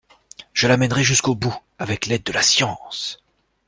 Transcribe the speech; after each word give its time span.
Je 0.53 0.65
la 0.67 0.77
mènerai 0.77 1.03
jusqu'au 1.03 1.35
bout 1.35 1.55
avec 1.77 2.07
l'aide 2.07 2.23
de 2.23 2.31
la 2.33 2.41
science. 2.41 3.19